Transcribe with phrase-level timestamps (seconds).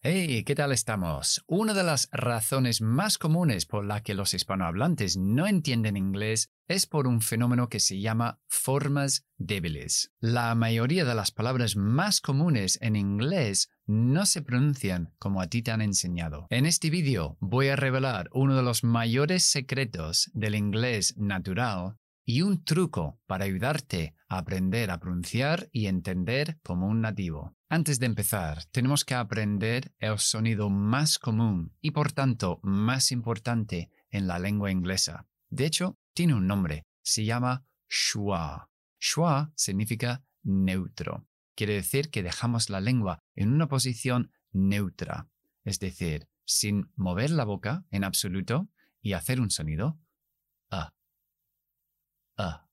[0.00, 1.42] Hey, ¿qué tal estamos?
[1.48, 6.86] Una de las razones más comunes por la que los hispanohablantes no entienden inglés es
[6.86, 10.12] por un fenómeno que se llama formas débiles.
[10.20, 15.62] La mayoría de las palabras más comunes en inglés no se pronuncian como a ti
[15.62, 16.46] te han enseñado.
[16.50, 22.42] En este vídeo voy a revelar uno de los mayores secretos del inglés natural y
[22.42, 27.57] un truco para ayudarte a aprender a pronunciar y entender como un nativo.
[27.70, 33.90] Antes de empezar, tenemos que aprender el sonido más común y por tanto más importante
[34.08, 35.26] en la lengua inglesa.
[35.50, 38.70] De hecho, tiene un nombre, se llama schwa.
[38.98, 41.26] Schwa significa neutro.
[41.54, 45.28] Quiere decir que dejamos la lengua en una posición neutra,
[45.64, 48.70] es decir, sin mover la boca en absoluto
[49.02, 50.00] y hacer un sonido.
[50.70, 50.94] A.
[52.38, 52.66] A.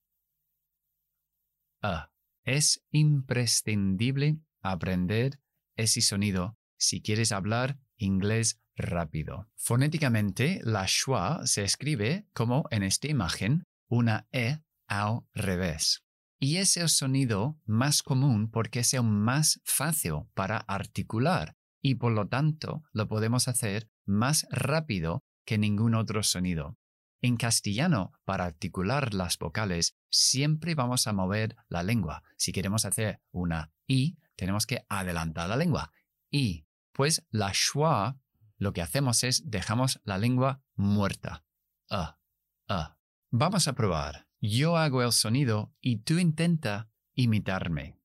[1.82, 2.12] A.
[2.46, 4.40] Es imprescindible
[4.72, 5.40] aprender
[5.76, 9.50] ese sonido si quieres hablar inglés rápido.
[9.56, 16.04] Fonéticamente, la schwa se escribe como en esta imagen, una E al revés.
[16.40, 22.12] Y es el sonido más común porque es el más fácil para articular y por
[22.12, 26.78] lo tanto lo podemos hacer más rápido que ningún otro sonido.
[27.22, 32.24] En castellano, para articular las vocales, siempre vamos a mover la lengua.
[32.38, 35.92] Si queremos hacer una I, tenemos que adelantar la lengua.
[36.30, 38.20] Y, pues la schwa,
[38.58, 41.46] lo que hacemos es dejamos la lengua muerta.
[41.90, 42.20] Ah,
[42.68, 42.98] ah.
[43.32, 44.28] Vamos a probar.
[44.40, 48.00] Yo hago el sonido y tú intenta imitarme.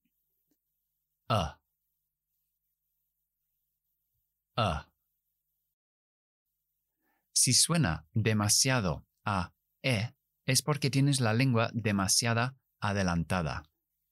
[1.28, 1.60] Ah.
[4.56, 4.88] Ah.
[7.32, 10.14] Si suena demasiado a E,
[10.44, 13.62] es porque tienes la lengua demasiada adelantada.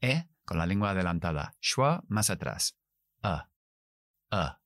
[0.01, 1.55] E con la lengua adelantada.
[1.61, 2.79] Schwa más atrás.
[3.23, 3.51] A.
[4.31, 4.63] A.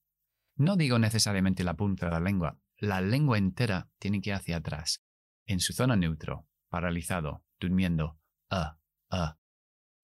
[0.55, 2.57] No digo necesariamente la punta de la lengua.
[2.77, 5.03] La lengua entera tiene que ir hacia atrás.
[5.45, 8.17] En su zona neutro, paralizado, durmiendo.
[8.49, 8.79] A.
[9.11, 9.39] A.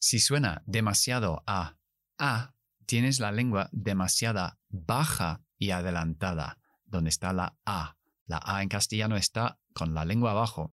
[0.01, 1.79] Si suena demasiado a
[2.19, 7.97] a, tienes la lengua demasiada baja y adelantada, donde está la a.
[8.27, 10.75] La a en castellano está con la lengua abajo.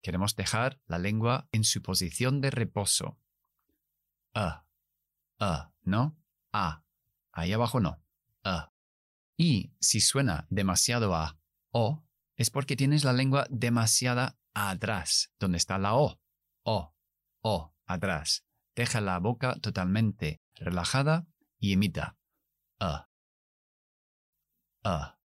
[0.00, 3.18] Queremos dejar la lengua en su posición de reposo,
[4.34, 4.66] a,
[5.38, 6.16] a, ¿no?
[6.52, 6.84] A.
[7.32, 8.02] Ahí abajo no.
[8.44, 8.72] A.
[9.36, 11.38] Y si suena demasiado a
[11.70, 12.04] o,
[12.36, 16.20] es porque tienes la lengua demasiada atrás, donde está la o.
[16.64, 16.94] O,
[17.42, 18.44] o, atrás.
[18.74, 21.26] Deja la boca totalmente relajada
[21.58, 22.16] y imita.
[22.80, 23.08] A.
[24.84, 25.17] A.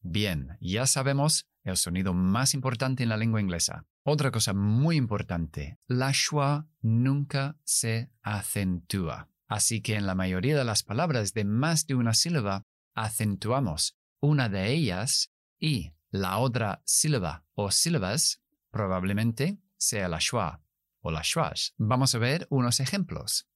[0.00, 3.86] Bien, ya sabemos el sonido más importante en la lengua inglesa.
[4.04, 9.28] Otra cosa muy importante, la schwa nunca se acentúa.
[9.48, 12.64] Así que en la mayoría de las palabras de más de una sílaba,
[12.94, 20.62] acentuamos una de ellas y la otra sílaba o sílabas probablemente sea la schwa
[21.00, 21.70] o la schwash.
[21.76, 23.46] Vamos a ver unos ejemplos.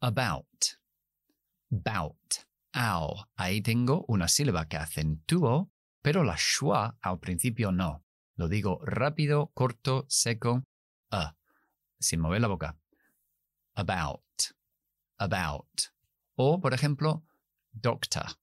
[0.00, 0.46] About.
[1.70, 2.46] Bout.
[2.74, 3.26] Ow.
[3.36, 5.70] Ahí tengo una sílaba que acentúo
[6.02, 8.04] pero la schwa al principio no.
[8.36, 10.64] Lo digo rápido, corto, seco,
[11.10, 11.36] a,
[11.98, 12.76] sin mover la boca.
[13.74, 14.22] About,
[15.18, 15.92] about.
[16.36, 17.24] O, por ejemplo,
[17.72, 18.38] doctor.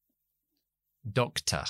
[1.02, 1.64] Doctor.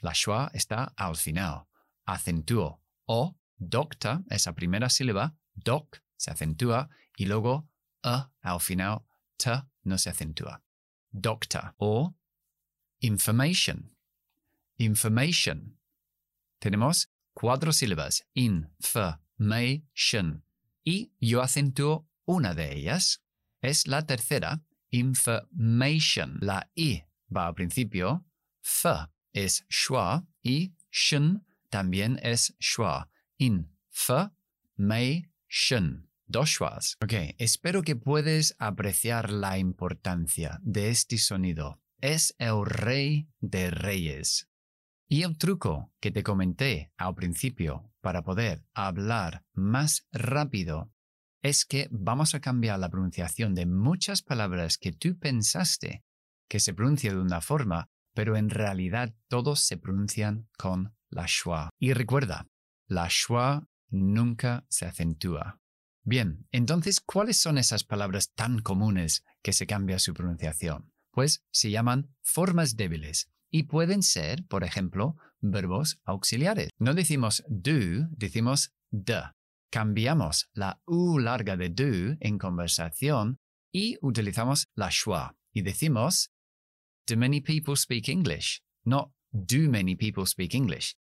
[0.00, 1.66] La schwa está al final.
[2.04, 2.82] Acentúo.
[3.06, 7.68] O, doctor, esa primera sílaba, doc, se acentúa, y luego
[8.02, 9.02] a al final,
[9.36, 9.50] t
[9.84, 10.62] no se acentúa.
[11.10, 11.74] Doctor.
[11.78, 12.14] O,
[13.00, 13.92] information
[14.84, 15.78] information.
[16.58, 20.44] Tenemos cuatro sílabas, information.
[20.84, 23.22] Y yo acentúo una de ellas.
[23.60, 26.38] Es la tercera, information.
[26.40, 27.04] La I
[27.34, 28.26] va al principio,
[28.62, 28.88] F
[29.32, 33.08] es schwa y shen también es schwa.
[33.38, 36.08] Information.
[36.26, 36.98] Dos schwas.
[37.02, 41.80] Ok, espero que puedes apreciar la importancia de este sonido.
[42.00, 44.48] Es el rey de reyes.
[45.12, 50.90] Y el truco que te comenté al principio para poder hablar más rápido
[51.42, 56.02] es que vamos a cambiar la pronunciación de muchas palabras que tú pensaste
[56.48, 61.68] que se pronuncia de una forma, pero en realidad todos se pronuncian con la schwa.
[61.78, 62.48] Y recuerda,
[62.86, 65.60] la schwa nunca se acentúa.
[66.04, 70.90] Bien, entonces, ¿cuáles son esas palabras tan comunes que se cambia su pronunciación?
[71.10, 76.70] Pues se llaman formas débiles y pueden ser, por ejemplo, verbos auxiliares.
[76.78, 79.22] No decimos do, decimos the.
[79.70, 83.38] Cambiamos la U larga de do en conversación
[83.72, 86.30] y utilizamos la schwa y decimos
[87.06, 88.62] Do many people speak English?
[88.84, 90.94] Not do many people speak English.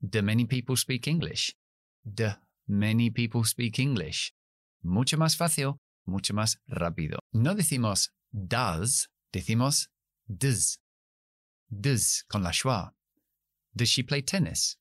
[0.00, 1.54] Do many people speak English?
[2.04, 2.34] Do
[2.66, 4.32] many people speak English?
[4.82, 7.18] Mucho más fácil, mucho más rápido.
[7.32, 9.88] No decimos does, decimos
[10.26, 10.78] does.
[11.70, 12.92] Does con la schwa.
[13.74, 14.76] Does she play tennis?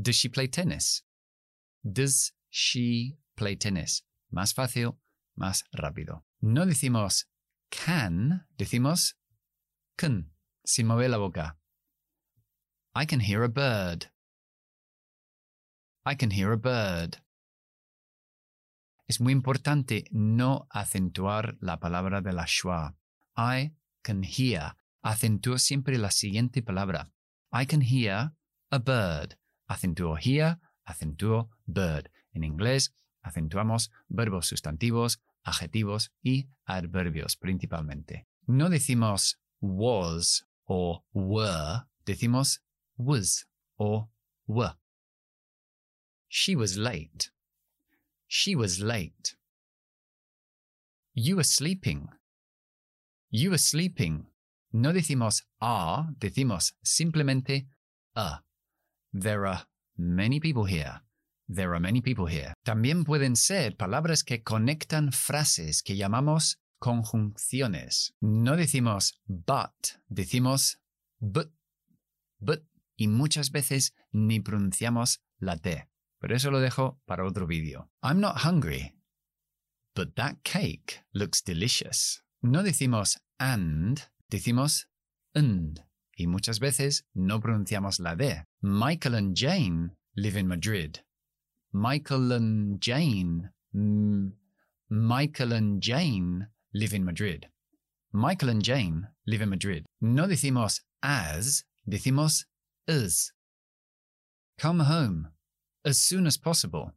[0.00, 1.02] Does she play tennis?
[1.84, 4.02] Does she play tennis?
[4.32, 4.96] Más fácil,
[5.36, 6.24] más rápido.
[6.40, 7.26] No decimos
[7.70, 9.14] can, decimos
[9.96, 10.30] can,
[10.64, 11.56] sin mover la boca.
[12.94, 14.10] I can hear a bird.
[16.04, 17.18] I can hear a bird.
[19.06, 22.94] Es muy importante no acentuar la palabra de la schwa.
[23.36, 24.74] I can hear.
[25.02, 27.10] Acentúo siempre la siguiente palabra.
[27.52, 28.32] I can hear
[28.70, 29.38] a bird.
[29.66, 32.10] Acentúo hear, acentúo bird.
[32.32, 38.26] En inglés, acentuamos verbos sustantivos, adjetivos y adverbios principalmente.
[38.46, 42.62] No decimos was o were, decimos
[42.96, 44.10] was o
[44.46, 44.76] were.
[46.28, 47.30] She was late.
[48.26, 49.36] She was late.
[51.12, 52.08] You were sleeping.
[53.30, 54.29] You were sleeping.
[54.72, 57.68] No decimos are, decimos simplemente
[58.14, 58.44] a.
[59.12, 61.02] There are many people here.
[61.48, 62.54] There are many people here.
[62.64, 68.14] También pueden ser palabras que conectan frases que llamamos conjunciones.
[68.20, 70.78] No decimos but, decimos
[71.20, 71.50] but,
[72.38, 72.62] but,
[72.96, 75.88] y muchas veces ni pronunciamos la T.
[76.20, 77.90] Pero eso lo dejo para otro vídeo.
[78.02, 78.94] I'm not hungry,
[79.94, 82.22] but that cake looks delicious.
[82.42, 84.86] No decimos and, decimos
[85.34, 85.82] and.
[86.18, 88.42] Y muchas veces no pronunciamos la D.
[88.62, 91.00] Michael and Jane live in Madrid.
[91.72, 93.50] Michael and Jane.
[93.74, 94.32] Mm,
[94.90, 97.48] Michael and Jane live in Madrid.
[98.12, 99.86] Michael and Jane live in Madrid.
[100.00, 102.44] No decimos as, decimos
[102.88, 103.32] as.
[104.58, 105.28] Come home
[105.84, 106.92] as soon as possible.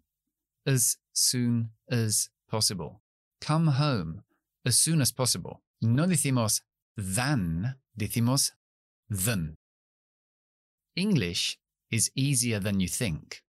[0.66, 3.02] As soon as possible.
[3.42, 4.24] Come home
[4.66, 5.62] as soon as possible.
[5.82, 6.62] No decimos
[6.96, 8.52] than, decimos
[9.10, 9.56] than.
[10.96, 11.58] English
[11.90, 13.44] is easier than you think.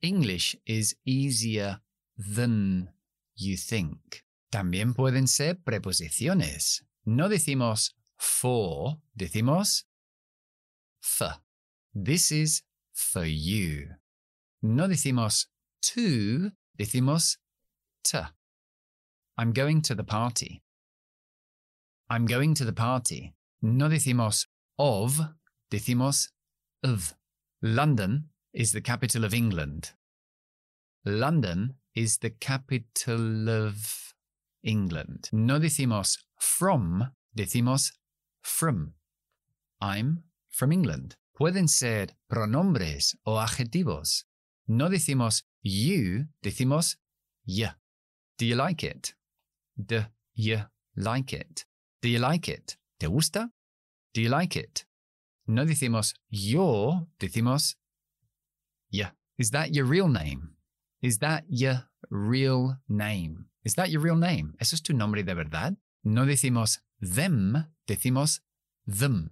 [0.00, 1.80] English is easier
[2.16, 2.90] than
[3.36, 4.24] you think.
[4.50, 6.82] También pueden ser preposiciones.
[7.06, 9.84] No decimos for, decimos
[11.00, 11.40] for.
[11.94, 12.62] This is
[12.92, 13.88] for you.
[14.62, 15.46] No decimos
[15.82, 17.38] to, decimos
[18.04, 18.30] to.
[19.36, 20.61] I'm going to the party.
[22.12, 23.32] I'm going to the party.
[23.62, 24.44] No decimos
[24.78, 25.18] of,
[25.70, 26.28] decimos
[26.84, 27.14] of.
[27.62, 29.92] London is the capital of England.
[31.06, 34.12] London is the capital of
[34.62, 35.30] England.
[35.32, 37.92] No decimos from, decimos
[38.42, 38.92] from.
[39.80, 41.16] I'm from England.
[41.34, 44.24] Pueden ser pronombres o adjetivos.
[44.68, 46.96] No decimos you, decimos
[47.46, 47.70] y.
[48.36, 49.14] Do you like it?
[49.82, 50.04] Do
[50.34, 51.64] you like it?
[52.02, 52.76] Do you like it?
[52.98, 53.50] ¿Te gusta?
[54.12, 54.84] Do you like it?
[55.46, 57.76] No decimos yo, decimos
[58.90, 59.10] yeah.
[59.38, 60.56] Is that your real name?
[61.00, 63.46] Is that your real name?
[63.64, 64.54] Is that your real name?
[64.60, 65.76] ¿Eso es tu nombre de verdad?
[66.04, 68.40] No decimos them, decimos
[68.86, 69.30] them.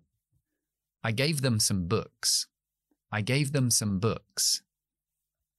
[1.02, 2.46] I gave them some books.
[3.12, 4.62] I gave them some books.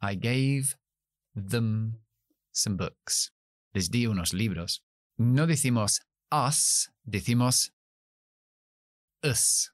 [0.01, 0.77] I gave
[1.35, 1.99] them
[2.51, 3.31] some books.
[3.73, 4.81] Les di unos libros.
[5.17, 5.99] No decimos
[6.31, 7.73] us, decimos
[9.23, 9.71] us.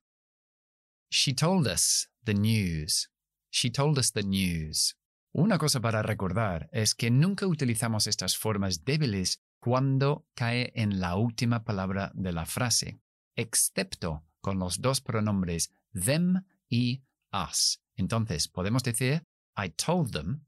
[1.09, 3.09] She told us the news.
[3.49, 4.95] She told us the news.
[5.33, 11.15] Una cosa para recordar es que nunca utilizamos estas formas débiles cuando cae en la
[11.15, 12.99] última palabra de la frase,
[13.35, 17.81] excepto con los dos pronombres them y us.
[17.95, 19.23] Entonces, podemos decir
[19.57, 20.45] I told them,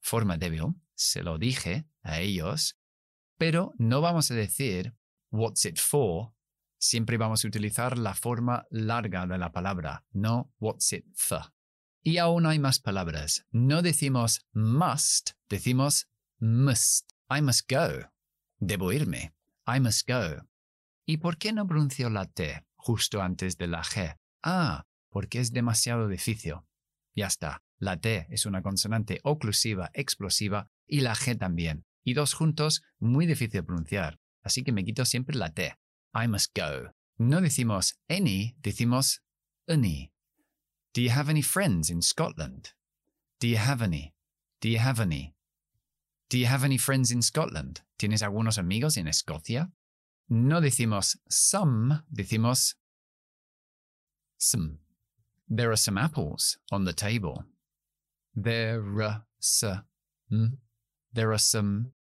[0.00, 2.76] forma débil, se lo dije a ellos,
[3.38, 4.94] pero no vamos a decir
[5.32, 6.32] what's it for,
[6.78, 11.52] siempre vamos a utilizar la forma larga de la palabra, no what's it for.
[12.04, 13.46] Y aún hay más palabras.
[13.52, 16.08] No decimos must, decimos
[16.38, 17.10] must.
[17.30, 18.10] I must go.
[18.58, 19.34] Debo irme.
[19.66, 20.48] I must go.
[21.06, 24.18] ¿Y por qué no pronuncio la T justo antes de la G?
[24.42, 26.56] Ah, porque es demasiado difícil.
[27.14, 27.62] Ya está.
[27.78, 31.84] La T es una consonante oclusiva explosiva y la G también.
[32.04, 34.18] Y dos juntos, muy difícil de pronunciar.
[34.44, 35.74] Así que me quito siempre la T.
[36.14, 36.90] I must go.
[37.18, 39.20] No decimos any, decimos
[39.68, 40.12] any.
[40.94, 42.72] Do you have any friends in Scotland?
[43.40, 44.14] Do you have any?
[44.60, 45.34] Do you have any?
[46.28, 47.82] Do you have any friends in Scotland?
[47.98, 49.70] ¿Tienes algunos amigos en Escocia?
[50.32, 52.74] no decimos some, decimos
[54.38, 54.78] some.
[55.48, 57.44] There are some apples on the table.
[58.34, 59.84] There are some.
[61.12, 61.92] There are some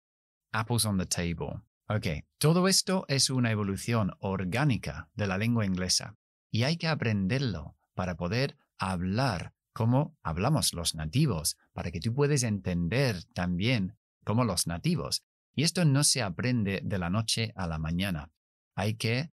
[0.53, 1.60] apples on the table.
[1.93, 2.07] Ok,
[2.38, 6.15] todo esto es una evolución orgánica de la lengua inglesa
[6.50, 12.43] y hay que aprenderlo para poder hablar como hablamos los nativos, para que tú puedas
[12.43, 15.25] entender también como los nativos.
[15.53, 18.31] Y esto no se aprende de la noche a la mañana.
[18.74, 19.33] Hay que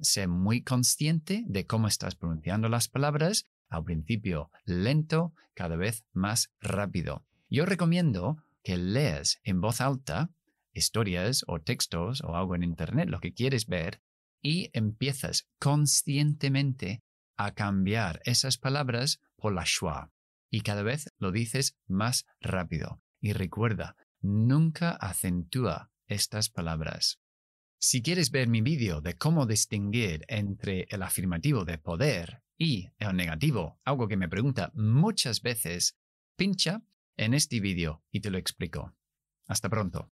[0.00, 6.52] ser muy consciente de cómo estás pronunciando las palabras, al principio lento, cada vez más
[6.60, 7.26] rápido.
[7.48, 10.30] Yo recomiendo que leas en voz alta
[10.80, 14.00] historias o textos o algo en Internet, lo que quieres ver,
[14.42, 17.02] y empiezas conscientemente
[17.36, 20.10] a cambiar esas palabras por la schwa.
[20.50, 23.00] Y cada vez lo dices más rápido.
[23.20, 27.20] Y recuerda, nunca acentúa estas palabras.
[27.78, 33.16] Si quieres ver mi vídeo de cómo distinguir entre el afirmativo de poder y el
[33.16, 35.96] negativo, algo que me pregunta muchas veces,
[36.36, 36.82] pincha
[37.16, 38.94] en este vídeo y te lo explico.
[39.46, 40.12] Hasta pronto.